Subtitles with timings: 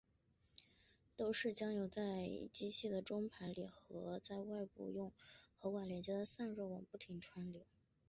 [1.15, 5.11] 都是将油在机器的中盘里和在外部用
[5.59, 7.67] 喉管连接的散热网不停地穿流冷却。